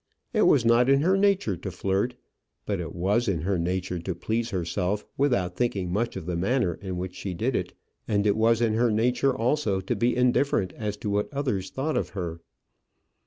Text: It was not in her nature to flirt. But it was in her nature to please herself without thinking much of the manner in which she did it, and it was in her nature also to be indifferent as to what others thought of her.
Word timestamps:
It 0.33 0.47
was 0.47 0.65
not 0.65 0.89
in 0.89 1.01
her 1.01 1.15
nature 1.15 1.55
to 1.55 1.69
flirt. 1.69 2.15
But 2.65 2.79
it 2.79 2.95
was 2.95 3.27
in 3.27 3.41
her 3.41 3.59
nature 3.59 3.99
to 3.99 4.15
please 4.15 4.49
herself 4.49 5.05
without 5.15 5.55
thinking 5.55 5.93
much 5.93 6.15
of 6.15 6.25
the 6.25 6.35
manner 6.35 6.73
in 6.73 6.97
which 6.97 7.13
she 7.13 7.35
did 7.35 7.55
it, 7.55 7.73
and 8.07 8.25
it 8.25 8.35
was 8.35 8.61
in 8.61 8.73
her 8.73 8.89
nature 8.89 9.31
also 9.37 9.79
to 9.79 9.95
be 9.95 10.15
indifferent 10.15 10.73
as 10.73 10.97
to 10.97 11.11
what 11.11 11.31
others 11.31 11.69
thought 11.69 11.97
of 11.97 12.09
her. 12.17 12.41